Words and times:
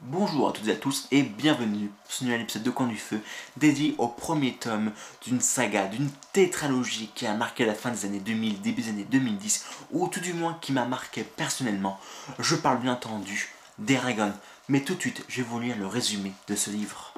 Bonjour 0.00 0.48
à 0.48 0.52
toutes 0.52 0.68
et 0.68 0.72
à 0.72 0.76
tous 0.76 1.08
et 1.10 1.24
bienvenue 1.24 1.90
sur 2.08 2.24
nouvel 2.24 2.42
épisode 2.42 2.62
de 2.62 2.70
Coin 2.70 2.86
du 2.86 2.96
Feu 2.96 3.20
dédié 3.56 3.96
au 3.98 4.06
premier 4.06 4.54
tome 4.54 4.92
d'une 5.26 5.40
saga, 5.40 5.88
d'une 5.88 6.08
tétralogie 6.32 7.10
qui 7.16 7.26
a 7.26 7.34
marqué 7.34 7.66
la 7.66 7.74
fin 7.74 7.90
des 7.90 8.04
années 8.04 8.20
2000, 8.20 8.60
début 8.60 8.82
des 8.82 8.90
années 8.90 9.06
2010 9.10 9.66
ou 9.90 10.06
tout 10.06 10.20
du 10.20 10.34
moins 10.34 10.56
qui 10.60 10.70
m'a 10.70 10.84
marqué 10.84 11.24
personnellement. 11.24 11.98
Je 12.38 12.54
parle 12.54 12.78
bien 12.78 12.92
entendu 12.92 13.48
d'Eragon, 13.78 14.32
mais 14.68 14.82
tout 14.82 14.94
de 14.94 15.00
suite 15.00 15.24
je 15.26 15.42
vais 15.42 15.48
vous 15.48 15.58
lire 15.58 15.76
le 15.76 15.88
résumé 15.88 16.32
de 16.46 16.54
ce 16.54 16.70
livre. 16.70 17.12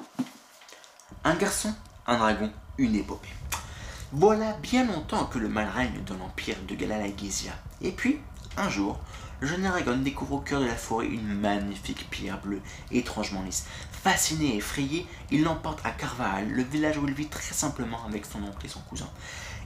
Un 1.23 1.35
garçon, 1.35 1.75
un 2.07 2.17
dragon, 2.17 2.51
une 2.79 2.95
épopée. 2.95 3.29
Voilà 4.11 4.53
bien 4.53 4.85
longtemps 4.85 5.25
que 5.25 5.37
le 5.37 5.49
mal 5.49 5.69
règne 5.69 6.01
dans 6.07 6.17
l'empire 6.17 6.57
de 6.67 6.73
Galalagesia. 6.73 7.53
Et 7.81 7.91
puis, 7.91 8.19
un 8.57 8.69
jour, 8.69 8.99
le 9.39 9.47
jeune 9.47 9.65
Aragon 9.65 9.97
découvre 9.97 10.33
au 10.33 10.39
cœur 10.39 10.61
de 10.61 10.65
la 10.65 10.75
forêt 10.75 11.07
une 11.07 11.33
magnifique 11.33 12.07
pierre 12.09 12.39
bleue, 12.39 12.61
étrangement 12.91 13.41
lisse. 13.41 13.65
Fasciné 13.91 14.53
et 14.53 14.57
effrayé, 14.57 15.07
il 15.31 15.43
l'emporte 15.43 15.79
à 15.83 15.91
Carvajal, 15.91 16.49
le 16.49 16.63
village 16.63 16.97
où 16.97 17.07
il 17.07 17.13
vit 17.13 17.27
très 17.27 17.53
simplement 17.53 18.05
avec 18.05 18.25
son 18.25 18.43
oncle 18.43 18.65
et 18.65 18.69
son 18.69 18.81
cousin. 18.81 19.09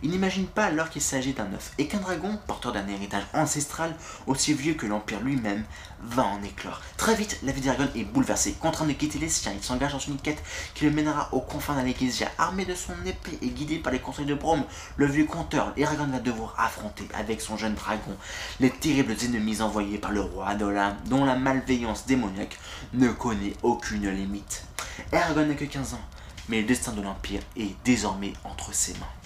Il 0.04 0.12
n'imagine 0.12 0.48
pas 0.48 0.66
alors 0.66 0.90
qu'il 0.90 1.02
s'agit 1.02 1.34
d'un 1.34 1.52
œuf 1.54 1.72
et 1.77 1.88
qu'un 1.88 1.99
dragon, 1.99 2.38
porteur 2.48 2.72
d'un 2.73 2.88
héritage 2.88 3.23
ancestral 3.34 3.95
aussi 4.27 4.54
vieux 4.54 4.73
que 4.73 4.85
l'Empire 4.85 5.21
lui-même, 5.21 5.63
va 6.02 6.23
en 6.23 6.41
éclore. 6.44 6.81
Très 6.98 7.16
vite, 7.16 7.40
la 7.44 7.52
vie 7.52 7.62
d'Aragon 7.62 7.88
est 7.95 8.04
bouleversée. 8.04 8.54
Contraint 8.54 8.85
de 8.85 8.94
quitter 8.94 9.20
les 9.20 9.30
siens, 9.30 9.54
il 9.55 9.63
s'engage 9.63 9.94
dans 9.94 9.99
une 9.99 10.18
quête 10.18 10.44
qui 10.73 10.85
le 10.85 10.91
mènera 10.91 11.30
aux 11.31 11.41
confins 11.41 11.76
d'Alégesia. 11.76 12.30
Armé 12.38 12.66
de 12.66 12.76
son 12.76 12.94
épée 13.05 13.38
et 13.41 13.49
guidé 13.49 13.77
par 13.77 13.91
les 13.91 13.99
conseils 13.99 14.26
de 14.26 14.35
Brome, 14.35 14.63
le 14.98 15.05
vieux 15.05 15.26
conteur, 15.26 15.73
Eragon 15.77 16.07
va 16.07 16.20
devoir 16.20 16.55
affronter 16.57 17.07
avec 17.13 17.41
son 17.41 17.57
jeune 17.57 17.76
dragon 17.76 18.16
les 18.59 18.70
terribles 18.70 19.16
ennemis 19.23 19.62
envoyés 19.62 19.98
par 19.98 20.12
le 20.12 20.21
roi 20.21 20.48
Adola, 20.49 20.96
dont 21.05 21.26
la 21.26 21.35
malveillance 21.35 22.05
démoniaque 22.05 22.59
ne 22.93 23.09
connaît 23.09 23.54
aucune 23.63 24.09
limite. 24.09 24.63
Eragon 25.12 25.46
n'a 25.46 25.55
que 25.55 25.66
15 25.66 25.93
ans, 25.96 26.02
mais 26.49 26.62
le 26.62 26.68
destin 26.68 26.91
de 26.91 27.01
l'Empire 27.01 27.41
est 27.57 27.76
désormais 27.84 28.34
entre 28.43 28.73
ses 28.73 28.93
mains. 28.93 29.24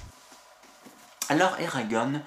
Alors 1.30 1.60
Eragon 1.60 2.22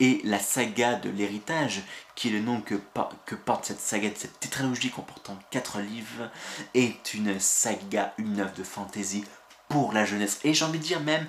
et 0.00 0.22
la 0.24 0.38
saga 0.38 0.94
de 0.94 1.10
l'héritage, 1.10 1.82
qui 2.14 2.28
est 2.28 2.32
le 2.32 2.40
nom 2.40 2.62
que, 2.62 2.74
porte 2.74 3.66
cette 3.66 3.80
saga 3.80 4.08
de 4.08 4.16
cette 4.16 4.40
tétralogie 4.40 4.90
comportant 4.90 5.38
4 5.50 5.80
livres, 5.80 6.30
est 6.72 7.12
une 7.12 7.38
saga, 7.38 8.14
une 8.16 8.40
œuvre 8.40 8.54
de 8.54 8.64
fantasy 8.64 9.24
pour 9.68 9.92
la 9.92 10.06
jeunesse. 10.06 10.40
Et 10.42 10.54
j'ai 10.54 10.64
envie 10.64 10.78
de 10.78 10.84
dire 10.84 11.00
même 11.00 11.26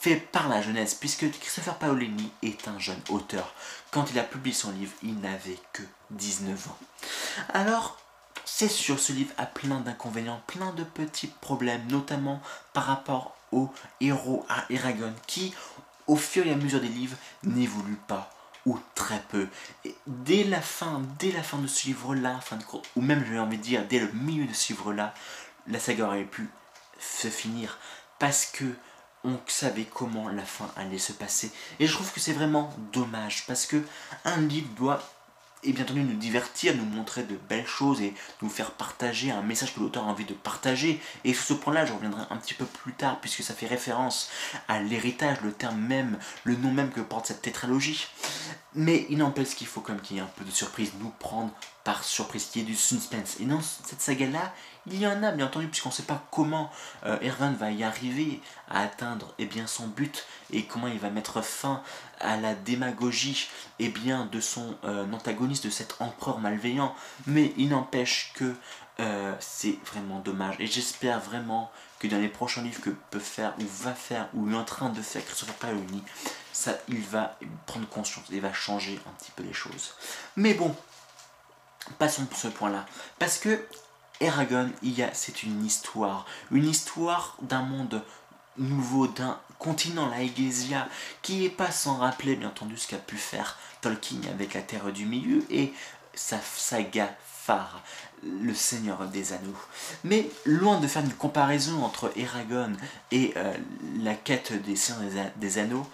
fait 0.00 0.16
par 0.16 0.48
la 0.48 0.62
jeunesse, 0.62 0.94
puisque 0.94 1.30
Christopher 1.30 1.74
Paolini 1.74 2.32
est 2.42 2.66
un 2.66 2.78
jeune 2.78 3.02
auteur. 3.10 3.52
Quand 3.90 4.10
il 4.10 4.18
a 4.18 4.22
publié 4.22 4.54
son 4.54 4.70
livre, 4.70 4.92
il 5.02 5.18
n'avait 5.20 5.58
que 5.72 5.82
19 6.10 6.68
ans. 6.68 6.78
Alors, 7.52 7.98
c'est 8.44 8.68
sûr, 8.68 8.98
ce 8.98 9.12
livre 9.12 9.34
a 9.36 9.44
plein 9.44 9.80
d'inconvénients, 9.80 10.40
plein 10.46 10.72
de 10.72 10.84
petits 10.84 11.26
problèmes, 11.26 11.86
notamment 11.88 12.40
par 12.72 12.84
rapport 12.84 13.34
au 13.50 13.70
héros 14.00 14.46
à 14.48 14.64
Eragon, 14.70 15.12
qui, 15.26 15.54
au 16.08 16.16
fur 16.16 16.46
et 16.46 16.52
à 16.52 16.56
mesure 16.56 16.80
des 16.80 16.88
livres, 16.88 17.16
n'évolue 17.44 17.98
pas 18.08 18.34
ou 18.66 18.78
très 18.94 19.20
peu. 19.30 19.48
Dès 20.06 20.44
la 20.44 20.60
fin, 20.60 21.02
dès 21.18 21.32
la 21.32 21.42
fin 21.42 21.58
de 21.58 21.66
ce 21.66 21.86
livre-là, 21.86 22.40
ou 22.96 23.00
même 23.00 23.24
j'ai 23.26 23.38
envie 23.38 23.56
de 23.56 23.62
dire 23.62 23.86
dès 23.88 24.00
le 24.00 24.10
milieu 24.12 24.46
de 24.46 24.52
ce 24.52 24.72
livre-là, 24.72 25.14
la 25.66 25.78
saga 25.78 26.06
aurait 26.06 26.24
pu 26.24 26.48
se 26.98 27.28
finir 27.28 27.78
parce 28.18 28.46
que 28.46 28.64
on 29.24 29.38
savait 29.46 29.84
comment 29.84 30.28
la 30.28 30.44
fin 30.44 30.70
allait 30.76 30.98
se 30.98 31.12
passer. 31.12 31.50
Et 31.80 31.86
je 31.86 31.92
trouve 31.92 32.12
que 32.12 32.20
c'est 32.20 32.32
vraiment 32.32 32.72
dommage 32.92 33.46
parce 33.46 33.66
que 33.66 33.82
un 34.24 34.40
livre 34.40 34.68
doit 34.76 35.02
et 35.64 35.72
bien 35.72 35.84
entendu 35.84 36.02
nous 36.02 36.16
divertir, 36.16 36.76
nous 36.76 36.84
montrer 36.84 37.24
de 37.24 37.36
belles 37.48 37.66
choses 37.66 38.00
et 38.00 38.14
nous 38.42 38.48
faire 38.48 38.72
partager 38.72 39.30
un 39.30 39.42
message 39.42 39.74
que 39.74 39.80
l'auteur 39.80 40.04
a 40.04 40.06
envie 40.06 40.24
de 40.24 40.34
partager. 40.34 41.00
Et 41.24 41.34
sur 41.34 41.42
ce 41.44 41.54
point-là, 41.54 41.84
je 41.84 41.92
reviendrai 41.92 42.22
un 42.30 42.36
petit 42.36 42.54
peu 42.54 42.64
plus 42.64 42.92
tard 42.92 43.20
puisque 43.20 43.42
ça 43.42 43.54
fait 43.54 43.66
référence 43.66 44.30
à 44.68 44.80
l'héritage, 44.80 45.38
le 45.42 45.52
terme 45.52 45.80
même, 45.80 46.18
le 46.44 46.56
nom 46.56 46.72
même 46.72 46.90
que 46.90 47.00
porte 47.00 47.26
cette 47.26 47.42
tétralogie. 47.42 48.06
Mais 48.74 49.06
il 49.08 49.18
n'empêche 49.18 49.54
qu'il 49.54 49.66
faut 49.66 49.80
quand 49.80 49.94
même 49.94 50.02
qu'il 50.02 50.16
y 50.16 50.20
ait 50.20 50.22
un 50.22 50.30
peu 50.36 50.44
de 50.44 50.50
surprise, 50.50 50.92
nous 51.00 51.12
prendre 51.18 51.50
par 51.84 52.04
surprise, 52.04 52.46
qu'il 52.46 52.62
y 52.62 52.64
ait 52.64 52.68
du 52.68 52.76
suspense. 52.76 53.36
Et 53.40 53.44
dans 53.44 53.62
cette 53.62 54.00
saga-là, 54.00 54.52
il 54.86 54.98
y 54.98 55.06
en 55.06 55.22
a 55.22 55.32
bien 55.32 55.46
entendu 55.46 55.68
puisqu'on 55.68 55.88
ne 55.88 55.94
sait 55.94 56.02
pas 56.02 56.22
comment 56.30 56.70
euh, 57.06 57.18
va 57.58 57.70
y 57.70 57.82
arriver 57.82 58.40
à 58.68 58.82
atteindre 58.82 59.34
eh 59.38 59.46
bien, 59.46 59.66
son 59.66 59.86
but 59.86 60.26
et 60.52 60.64
comment 60.64 60.86
il 60.88 60.98
va 60.98 61.10
mettre 61.10 61.42
fin 61.42 61.82
à 62.20 62.36
la 62.36 62.54
démagogie 62.54 63.48
eh 63.78 63.88
bien, 63.88 64.26
de 64.26 64.40
son 64.40 64.76
euh, 64.84 65.10
antagoniste, 65.12 65.64
de 65.64 65.70
cet 65.70 65.96
empereur 66.00 66.38
malveillant. 66.38 66.94
Mais 67.26 67.52
il 67.56 67.70
n'empêche 67.70 68.32
que 68.34 68.54
euh, 69.00 69.34
c'est 69.38 69.78
vraiment 69.84 70.20
dommage. 70.20 70.56
Et 70.58 70.66
j'espère 70.66 71.20
vraiment 71.20 71.70
que 71.98 72.08
dans 72.08 72.18
les 72.18 72.28
prochains 72.28 72.62
livres 72.62 72.80
que 72.80 72.90
peut 73.10 73.18
faire, 73.18 73.54
ou 73.60 73.64
va 73.82 73.94
faire, 73.94 74.28
ou 74.34 74.50
est 74.50 74.54
en 74.54 74.64
train 74.64 74.88
de 74.88 75.00
faire 75.00 75.24
Christopher 75.24 75.54
Paolini, 75.54 76.02
ça, 76.52 76.72
il 76.88 77.00
va 77.00 77.38
prendre 77.66 77.88
conscience 77.88 78.26
et 78.32 78.40
va 78.40 78.52
changer 78.52 78.98
un 79.06 79.10
petit 79.12 79.30
peu 79.30 79.44
les 79.44 79.52
choses. 79.52 79.94
Mais 80.36 80.54
bon, 80.54 80.74
passons 81.98 82.26
pour 82.26 82.38
ce 82.38 82.48
point-là. 82.48 82.86
Parce 83.18 83.38
que 83.38 83.64
Eragon, 84.20 84.70
il 84.82 85.08
c'est 85.12 85.44
une 85.44 85.64
histoire. 85.64 86.26
Une 86.50 86.66
histoire 86.66 87.36
d'un 87.42 87.62
monde 87.62 88.02
nouveau, 88.56 89.06
d'un 89.06 89.38
continent, 89.58 90.08
la 90.08 90.22
Egesia, 90.22 90.88
qui 91.22 91.44
est 91.44 91.50
pas 91.50 91.70
sans 91.70 91.98
rappeler, 91.98 92.36
bien 92.36 92.48
entendu, 92.48 92.76
ce 92.76 92.88
qu'a 92.88 92.96
pu 92.96 93.16
faire 93.16 93.58
Tolkien 93.80 94.20
avec 94.30 94.54
la 94.54 94.62
Terre 94.62 94.92
du 94.92 95.06
Milieu 95.06 95.44
et 95.50 95.72
sa 96.18 96.38
saga 96.40 97.14
phare, 97.44 97.82
le 98.22 98.52
Seigneur 98.52 99.06
des 99.06 99.32
Anneaux. 99.32 99.56
Mais 100.04 100.28
loin 100.44 100.80
de 100.80 100.86
faire 100.86 101.04
une 101.04 101.14
comparaison 101.14 101.84
entre 101.84 102.12
Eragon 102.16 102.72
et 103.12 103.32
euh, 103.36 103.54
la 104.02 104.14
quête 104.14 104.52
des 104.64 104.76
Seigneurs 104.76 105.30
des 105.36 105.58
Anneaux, 105.58 105.86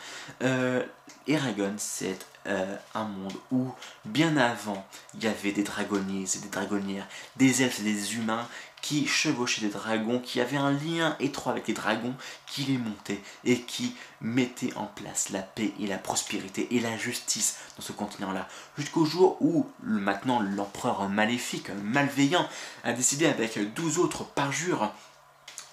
euh, 0.43 0.83
Eragon, 1.27 1.75
c'est 1.77 2.19
euh, 2.47 2.77
un 2.95 3.05
monde 3.05 3.35
où, 3.53 3.69
bien 4.05 4.37
avant, 4.37 4.87
il 5.15 5.25
y 5.25 5.27
avait 5.27 5.53
des 5.53 5.63
dragonniers 5.63 6.25
et 6.35 6.39
des 6.39 6.49
dragonnières, 6.49 7.07
des 7.37 7.63
elfes 7.63 7.81
et 7.81 7.85
des 7.85 8.15
humains 8.17 8.49
qui 8.85 9.07
chevauchaient 9.07 9.63
des 9.63 9.71
dragons, 9.71 10.21
qui 10.21 10.43
avaient 10.43 10.59
un 10.59 10.71
lien 10.71 11.17
étroit 11.19 11.53
avec 11.53 11.69
les 11.69 11.73
dragons, 11.73 12.15
qui 12.47 12.65
les 12.65 12.77
montaient 12.77 13.23
et 13.45 13.63
qui 13.63 13.97
mettaient 14.21 14.75
en 14.77 14.85
place 14.85 15.31
la 15.31 15.41
paix 15.41 15.73
et 15.81 15.87
la 15.87 15.97
prospérité 15.97 16.69
et 16.71 16.81
la 16.81 16.95
justice 16.99 17.57
dans 17.79 17.83
ce 17.83 17.93
continent-là. 17.93 18.47
Jusqu'au 18.77 19.07
jour 19.07 19.39
où, 19.41 19.67
maintenant, 19.83 20.41
l'empereur 20.41 21.09
maléfique, 21.09 21.71
malveillant, 21.83 22.47
a 22.83 22.93
décidé 22.93 23.25
avec 23.25 23.59
12 23.73 23.99
autres 23.99 24.25
parjures 24.25 24.93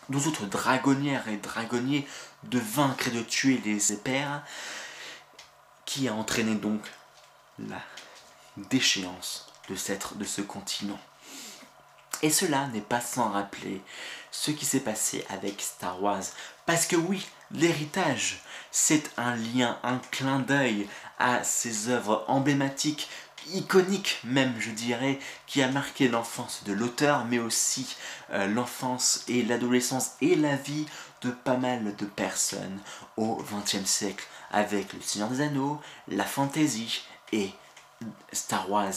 12 0.07 0.27
autres 0.27 0.45
dragonnières 0.45 1.27
et 1.27 1.35
dragonniers 1.35 2.07
de 2.43 2.59
vaincre 2.59 3.09
et 3.09 3.11
de 3.11 3.21
tuer 3.21 3.61
les 3.65 3.97
pères 3.97 4.41
qui 5.85 6.07
a 6.07 6.13
entraîné 6.13 6.55
donc 6.55 6.81
la 7.59 7.81
déchéance 8.55 9.51
de, 9.67 9.75
de 10.15 10.23
ce 10.23 10.41
continent. 10.41 10.99
Et 12.21 12.29
cela 12.29 12.67
n'est 12.67 12.81
pas 12.81 13.01
sans 13.01 13.29
rappeler 13.29 13.81
ce 14.31 14.51
qui 14.51 14.65
s'est 14.65 14.81
passé 14.81 15.25
avec 15.29 15.61
Star 15.61 16.01
Wars. 16.01 16.23
Parce 16.65 16.85
que 16.85 16.95
oui, 16.95 17.27
l'héritage, 17.51 18.41
c'est 18.71 19.11
un 19.17 19.35
lien, 19.35 19.79
un 19.83 19.97
clin 20.11 20.39
d'œil 20.39 20.87
à 21.19 21.43
ces 21.43 21.89
œuvres 21.89 22.23
emblématiques, 22.27 23.09
iconiques 23.53 24.19
même, 24.23 24.53
je 24.59 24.69
dirais, 24.69 25.19
qui 25.47 25.61
a 25.61 25.67
marqué 25.67 26.07
l'enfance 26.07 26.63
de 26.63 26.73
l'auteur, 26.73 27.25
mais 27.25 27.39
aussi 27.39 27.95
euh, 28.31 28.47
l'enfance 28.47 29.23
et 29.27 29.41
l'adolescence 29.43 30.11
et 30.21 30.35
la 30.35 30.55
vie 30.55 30.85
de 31.21 31.31
pas 31.31 31.57
mal 31.57 31.95
de 31.95 32.05
personnes 32.05 32.79
au 33.17 33.43
XXe 33.43 33.85
siècle 33.85 34.25
avec 34.51 34.93
Le 34.93 35.01
Seigneur 35.01 35.29
des 35.29 35.41
Anneaux, 35.41 35.79
la 36.07 36.25
fantasy 36.25 37.03
et 37.31 37.51
Star 38.31 38.69
Wars, 38.69 38.93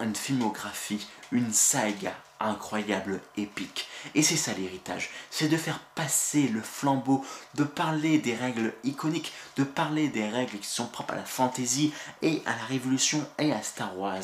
une 0.00 0.14
filmographie, 0.14 1.06
une 1.32 1.52
saga 1.52 2.14
incroyable, 2.40 3.20
épique. 3.36 3.88
Et 4.14 4.22
c'est 4.22 4.36
ça 4.36 4.52
l'héritage, 4.52 5.10
c'est 5.30 5.48
de 5.48 5.56
faire 5.56 5.80
passer 5.94 6.48
le 6.48 6.60
flambeau, 6.60 7.24
de 7.54 7.64
parler 7.64 8.18
des 8.18 8.34
règles 8.34 8.72
iconiques, 8.84 9.32
de 9.56 9.64
parler 9.64 10.08
des 10.08 10.28
règles 10.28 10.58
qui 10.58 10.68
sont 10.68 10.86
propres 10.86 11.14
à 11.14 11.16
la 11.16 11.24
fantasy 11.24 11.92
et 12.22 12.42
à 12.46 12.56
la 12.56 12.64
Révolution 12.64 13.26
et 13.38 13.52
à 13.52 13.62
Star 13.62 13.96
Wars 13.98 14.22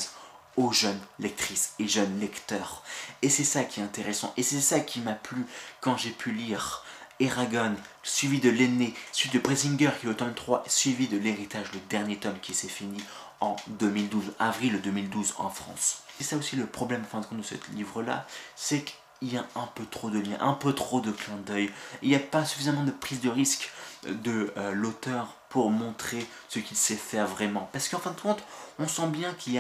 aux 0.57 0.73
jeunes 0.73 1.01
lectrices 1.19 1.75
et 1.79 1.89
jeunes 1.89 2.21
lecteurs. 2.21 2.83
Et 3.23 3.31
c'est 3.31 3.45
ça 3.45 3.65
qui 3.65 3.81
est 3.81 3.85
intéressant, 3.85 4.33
et 4.37 4.43
c'est 4.43 4.61
ça 4.61 4.81
qui 4.81 5.01
m'a 5.01 5.15
plu 5.15 5.47
quand 5.81 5.97
j'ai 5.97 6.11
pu 6.11 6.33
lire 6.33 6.85
Eragon, 7.21 7.77
suivi 8.03 8.41
de 8.41 8.51
l'aîné, 8.51 8.95
suivi 9.13 9.39
de 9.39 9.43
Bresinger 9.43 9.91
qui 10.01 10.07
est 10.07 10.11
au 10.11 10.15
tome 10.15 10.35
3, 10.35 10.65
suivi 10.67 11.09
de 11.09 11.19
l'héritage, 11.19 11.67
le 11.73 11.81
dernier 11.89 12.17
tome 12.17 12.39
qui 12.41 12.55
s'est 12.55 12.69
fini 12.69 13.03
en 13.41 13.57
2012, 13.69 14.33
avril 14.39 14.81
2012 14.83 15.35
en 15.39 15.49
France. 15.49 16.03
C'est 16.23 16.29
ça 16.29 16.37
aussi 16.37 16.55
le 16.55 16.67
problème 16.67 17.03
fin 17.03 17.19
de 17.19 17.27
compte 17.27 17.39
de 17.39 17.43
ce 17.43 17.57
livre-là, 17.75 18.29
c'est 18.55 18.85
qu'il 18.85 19.33
y 19.33 19.37
a 19.37 19.45
un 19.57 19.67
peu 19.75 19.85
trop 19.85 20.09
de 20.09 20.21
liens, 20.21 20.39
un 20.39 20.53
peu 20.53 20.73
trop 20.73 21.01
de 21.01 21.11
clins 21.11 21.37
d'œil. 21.45 21.69
Il 22.01 22.11
n'y 22.11 22.15
a 22.15 22.21
pas 22.21 22.45
suffisamment 22.45 22.85
de 22.85 22.93
prise 22.93 23.21
de 23.21 23.29
risque 23.29 23.73
de 24.07 24.53
euh, 24.57 24.71
l'auteur 24.71 25.35
pour 25.49 25.73
montrer 25.73 26.25
ce 26.49 26.61
qu'il 26.61 26.77
sait 26.77 26.95
faire 26.95 27.27
vraiment. 27.27 27.69
Parce 27.73 27.89
qu'en 27.89 27.99
fin 27.99 28.13
de 28.13 28.21
compte, 28.21 28.41
on 28.79 28.87
sent 28.87 29.09
bien 29.09 29.35
qu'il 29.35 29.55
y, 29.55 29.59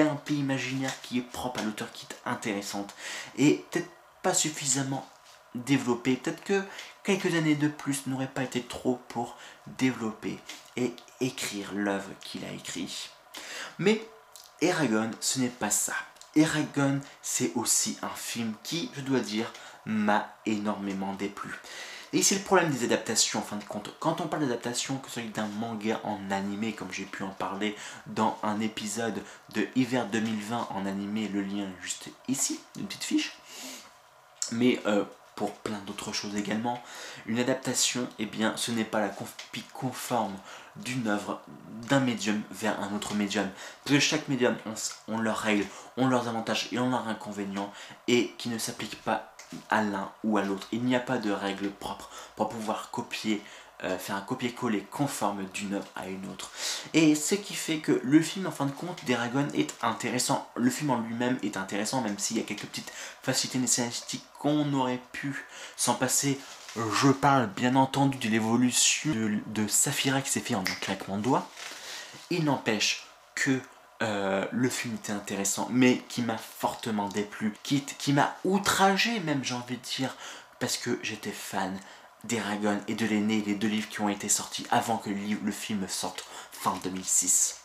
a 0.00 0.10
un 0.10 0.16
pays 0.16 0.40
imaginaire 0.40 1.00
qui 1.02 1.18
est 1.18 1.22
propre 1.22 1.60
à 1.60 1.62
l'auteur, 1.62 1.92
qui 1.92 2.06
est 2.10 2.28
intéressante. 2.28 2.92
Et 3.36 3.64
peut-être 3.70 3.90
pas 4.24 4.34
suffisamment 4.34 5.08
développé. 5.54 6.16
Peut-être 6.16 6.42
que 6.42 6.64
quelques 7.04 7.32
années 7.36 7.54
de 7.54 7.68
plus 7.68 8.08
n'auraient 8.08 8.26
pas 8.26 8.42
été 8.42 8.60
trop 8.60 8.98
pour 9.06 9.36
développer 9.78 10.40
et 10.76 10.94
écrire 11.20 11.70
l'œuvre 11.74 12.10
qu'il 12.24 12.44
a 12.44 12.50
écrit. 12.50 13.08
Mais 13.78 14.02
Eragon, 14.60 15.10
ce 15.20 15.40
n'est 15.40 15.48
pas 15.48 15.70
ça. 15.70 15.94
Eragon, 16.34 17.00
c'est 17.22 17.52
aussi 17.54 17.96
un 18.02 18.14
film 18.14 18.54
qui, 18.62 18.90
je 18.94 19.00
dois 19.00 19.20
dire, 19.20 19.52
m'a 19.86 20.34
énormément 20.46 21.14
déplu. 21.14 21.54
Et 22.12 22.22
c'est 22.22 22.36
le 22.36 22.40
problème 22.40 22.70
des 22.70 22.84
adaptations 22.84 23.40
en 23.40 23.42
fin 23.42 23.56
de 23.56 23.64
compte. 23.64 23.94
Quand 24.00 24.20
on 24.20 24.28
parle 24.28 24.42
d'adaptation, 24.42 24.96
que 24.96 25.08
ce 25.10 25.20
soit 25.20 25.30
d'un 25.30 25.46
manga 25.46 26.00
en 26.04 26.30
animé, 26.30 26.72
comme 26.72 26.90
j'ai 26.90 27.04
pu 27.04 27.22
en 27.22 27.30
parler 27.30 27.76
dans 28.06 28.38
un 28.42 28.60
épisode 28.60 29.22
de 29.54 29.66
Hiver 29.76 30.06
2020 30.06 30.68
en 30.70 30.86
animé, 30.86 31.28
le 31.28 31.42
lien 31.42 31.64
est 31.64 31.82
juste 31.82 32.08
ici, 32.26 32.60
une 32.78 32.86
petite 32.86 33.04
fiche. 33.04 33.36
Mais 34.52 34.80
euh, 34.86 35.04
pour 35.38 35.52
plein 35.52 35.78
d'autres 35.86 36.12
choses 36.12 36.34
également, 36.34 36.82
une 37.26 37.38
adaptation, 37.38 38.08
eh 38.18 38.26
bien, 38.26 38.56
ce 38.56 38.72
n'est 38.72 38.82
pas 38.82 38.98
la 38.98 39.08
copie 39.08 39.62
conforme 39.72 40.34
d'une 40.74 41.06
œuvre, 41.06 41.40
d'un 41.88 42.00
médium 42.00 42.42
vers 42.50 42.82
un 42.82 42.92
autre 42.92 43.14
médium. 43.14 43.48
Parce 43.84 43.94
que 43.94 44.00
chaque 44.00 44.26
médium 44.26 44.56
ont, 45.06 45.18
leurs 45.18 45.38
règles, 45.38 45.64
ont 45.96 46.08
leurs 46.08 46.26
avantages 46.26 46.66
et 46.72 46.80
ont 46.80 46.90
leurs 46.90 47.06
inconvénients, 47.06 47.72
et 48.08 48.34
qui 48.36 48.48
ne 48.48 48.58
s'appliquent 48.58 49.00
pas 49.04 49.32
à 49.70 49.82
l'un 49.82 50.10
ou 50.24 50.38
à 50.38 50.42
l'autre. 50.42 50.66
Il 50.72 50.82
n'y 50.82 50.96
a 50.96 51.00
pas 51.00 51.18
de 51.18 51.30
règle 51.30 51.70
propre 51.70 52.10
pour 52.34 52.48
pouvoir 52.48 52.90
copier, 52.90 53.40
euh, 53.84 53.96
faire 53.98 54.16
un 54.16 54.20
copier-coller 54.20 54.86
conforme 54.90 55.44
d'une 55.54 55.74
œuvre 55.74 55.86
à 55.94 56.08
une 56.08 56.28
autre. 56.30 56.50
Et 56.94 57.14
ce 57.14 57.34
qui 57.34 57.54
fait 57.54 57.78
que 57.78 58.00
le 58.02 58.20
film, 58.20 58.46
en 58.46 58.50
fin 58.50 58.66
de 58.66 58.72
compte, 58.72 59.04
d'Eragon 59.04 59.46
est 59.54 59.74
intéressant. 59.82 60.48
Le 60.56 60.70
film 60.70 60.90
en 60.90 60.98
lui-même 60.98 61.38
est 61.42 61.56
intéressant, 61.56 62.00
même 62.00 62.18
s'il 62.18 62.38
y 62.38 62.40
a 62.40 62.42
quelques 62.42 62.66
petites 62.66 62.92
facilités 63.22 63.64
scénaristiques 63.66 64.24
qu'on 64.38 64.72
aurait 64.74 65.00
pu 65.12 65.44
s'en 65.76 65.94
passer. 65.94 66.40
Je 66.76 67.08
parle 67.08 67.46
bien 67.46 67.76
entendu 67.76 68.18
de 68.18 68.28
l'évolution 68.28 69.12
de, 69.12 69.38
de 69.46 69.68
Saphira 69.68 70.22
qui 70.22 70.30
s'est 70.30 70.40
fait 70.40 70.54
en 70.54 70.60
un 70.60 70.80
claquement 70.80 71.16
de 71.16 71.22
doigts. 71.22 71.48
Il 72.30 72.44
n'empêche 72.44 73.06
que 73.34 73.60
euh, 74.02 74.44
le 74.52 74.68
film 74.68 74.94
était 74.94 75.12
intéressant, 75.12 75.68
mais 75.70 75.98
qui 76.08 76.22
m'a 76.22 76.38
fortement 76.38 77.08
déplu, 77.08 77.54
qui, 77.62 77.82
qui 77.82 78.12
m'a 78.12 78.36
outragé 78.44 79.18
même, 79.20 79.42
j'ai 79.42 79.54
envie 79.54 79.76
de 79.76 79.82
dire, 79.82 80.16
parce 80.60 80.76
que 80.76 80.98
j'étais 81.02 81.32
fan 81.32 81.78
d'Eragon 82.24 82.80
et 82.88 82.94
de 82.94 83.06
l'aîné, 83.06 83.42
les 83.46 83.54
deux 83.54 83.68
livres 83.68 83.88
qui 83.88 84.00
ont 84.00 84.08
été 84.08 84.28
sortis 84.28 84.66
avant 84.70 84.98
que 84.98 85.10
le, 85.10 85.52
film 85.52 85.86
sorte 85.88 86.24
fin 86.52 86.78
2006. 86.84 87.56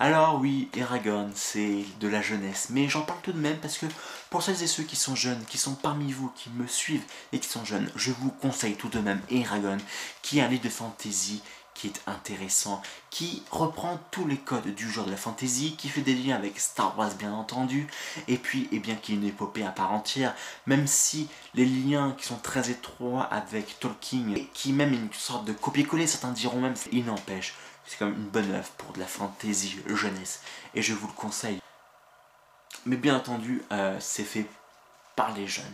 Alors 0.00 0.38
oui, 0.40 0.68
Eragon, 0.76 1.30
c'est 1.34 1.84
de 1.98 2.06
la 2.06 2.22
jeunesse, 2.22 2.68
mais 2.70 2.88
j'en 2.88 3.02
parle 3.02 3.20
tout 3.22 3.32
de 3.32 3.40
même 3.40 3.58
parce 3.58 3.78
que 3.78 3.86
pour 4.30 4.42
celles 4.42 4.62
et 4.62 4.68
ceux 4.68 4.84
qui 4.84 4.94
sont 4.94 5.16
jeunes, 5.16 5.44
qui 5.46 5.58
sont 5.58 5.74
parmi 5.74 6.12
vous, 6.12 6.30
qui 6.36 6.50
me 6.50 6.66
suivent 6.66 7.04
et 7.32 7.40
qui 7.40 7.48
sont 7.48 7.64
jeunes, 7.64 7.90
je 7.96 8.12
vous 8.12 8.30
conseille 8.30 8.76
tout 8.76 8.88
de 8.88 9.00
même 9.00 9.20
Eragon, 9.30 9.78
qui 10.22 10.38
est 10.38 10.42
un 10.42 10.48
livre 10.48 10.62
de 10.62 10.68
fantasy 10.68 11.42
qui 11.78 11.86
est 11.86 12.02
intéressant, 12.08 12.82
qui 13.08 13.44
reprend 13.52 14.00
tous 14.10 14.26
les 14.26 14.36
codes 14.36 14.74
du 14.74 14.90
genre 14.90 15.06
de 15.06 15.12
la 15.12 15.16
fantasy, 15.16 15.76
qui 15.76 15.88
fait 15.88 16.00
des 16.00 16.16
liens 16.16 16.34
avec 16.34 16.58
Star 16.58 16.98
Wars 16.98 17.14
bien 17.14 17.32
entendu, 17.32 17.86
et 18.26 18.36
puis 18.36 18.68
eh 18.72 18.80
bien 18.80 18.96
qui 18.96 19.12
est 19.12 19.14
une 19.14 19.24
épopée 19.24 19.64
à 19.64 19.70
part 19.70 19.92
entière, 19.92 20.34
même 20.66 20.88
si 20.88 21.28
les 21.54 21.64
liens 21.64 22.16
qui 22.18 22.26
sont 22.26 22.38
très 22.38 22.68
étroits 22.68 23.22
avec 23.22 23.78
Tolkien, 23.78 24.34
et 24.34 24.46
qui 24.54 24.72
même 24.72 24.92
une 24.92 25.12
sorte 25.12 25.44
de 25.44 25.52
copier-coller, 25.52 26.08
certains 26.08 26.32
diront 26.32 26.60
même, 26.60 26.74
il 26.90 27.04
n'empêche, 27.04 27.54
c'est 27.86 27.96
comme 27.96 28.12
une 28.12 28.28
bonne 28.28 28.50
œuvre 28.50 28.70
pour 28.76 28.92
de 28.92 28.98
la 28.98 29.06
fantasy 29.06 29.78
jeunesse, 29.86 30.42
et 30.74 30.82
je 30.82 30.94
vous 30.94 31.06
le 31.06 31.12
conseille. 31.12 31.60
Mais 32.86 32.96
bien 32.96 33.16
entendu, 33.16 33.62
euh, 33.70 33.96
c'est 34.00 34.24
fait 34.24 34.46
par 35.14 35.32
les 35.32 35.46
jeunes, 35.46 35.64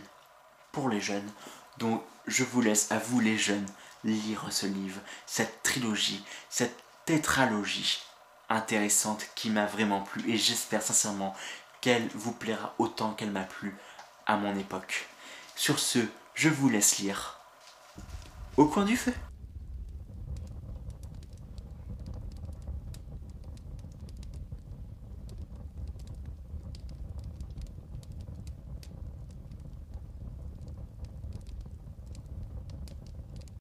pour 0.70 0.90
les 0.90 1.00
jeunes, 1.00 1.30
donc 1.78 2.02
je 2.26 2.44
vous 2.44 2.60
laisse 2.60 2.92
à 2.92 2.98
vous 2.98 3.20
les 3.20 3.38
jeunes 3.38 3.66
lire 4.04 4.46
ce 4.50 4.66
livre, 4.66 5.00
cette 5.26 5.62
trilogie, 5.62 6.24
cette 6.50 6.76
tétralogie 7.06 8.02
intéressante 8.48 9.26
qui 9.34 9.50
m'a 9.50 9.66
vraiment 9.66 10.02
plu 10.02 10.30
et 10.30 10.36
j'espère 10.36 10.82
sincèrement 10.82 11.34
qu'elle 11.80 12.08
vous 12.14 12.32
plaira 12.32 12.74
autant 12.78 13.12
qu'elle 13.12 13.30
m'a 13.30 13.44
plu 13.44 13.76
à 14.26 14.36
mon 14.36 14.56
époque. 14.58 15.08
Sur 15.56 15.78
ce, 15.78 15.98
je 16.34 16.48
vous 16.48 16.68
laisse 16.68 16.98
lire 16.98 17.38
au 18.56 18.66
coin 18.66 18.84
du 18.84 18.96
feu. 18.96 19.12